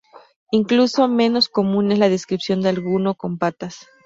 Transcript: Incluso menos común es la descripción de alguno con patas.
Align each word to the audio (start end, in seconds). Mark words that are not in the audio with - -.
Incluso 0.49 1.07
menos 1.07 1.47
común 1.47 1.91
es 1.91 1.99
la 1.99 2.09
descripción 2.09 2.63
de 2.63 2.69
alguno 2.69 3.13
con 3.13 3.37
patas. 3.37 3.85